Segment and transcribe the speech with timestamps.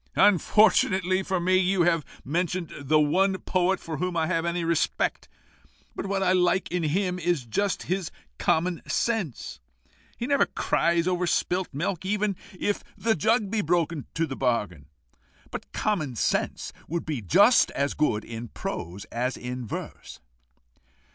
[0.15, 5.29] "Unfortunately for me, you have mentioned the one poet for whom I have any respect.
[5.95, 8.09] But what I like in him is just his
[8.39, 9.59] common sense.
[10.17, 14.87] He never cries over spilt milk, even if the jug be broken to the bargain.
[15.51, 20.19] But common sense would be just as good in prose as in verse."